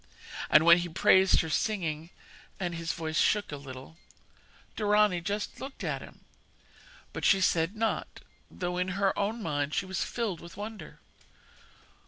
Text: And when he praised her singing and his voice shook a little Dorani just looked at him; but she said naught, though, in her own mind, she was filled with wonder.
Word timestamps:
And 0.49 0.65
when 0.65 0.79
he 0.79 0.89
praised 0.89 1.41
her 1.41 1.49
singing 1.51 2.09
and 2.59 2.73
his 2.73 2.91
voice 2.91 3.19
shook 3.19 3.51
a 3.51 3.55
little 3.55 3.97
Dorani 4.75 5.21
just 5.21 5.59
looked 5.61 5.83
at 5.83 6.01
him; 6.01 6.21
but 7.13 7.23
she 7.23 7.39
said 7.39 7.75
naught, 7.75 8.21
though, 8.49 8.77
in 8.79 8.87
her 8.97 9.15
own 9.15 9.43
mind, 9.43 9.75
she 9.75 9.85
was 9.85 10.03
filled 10.03 10.41
with 10.41 10.57
wonder. 10.57 10.97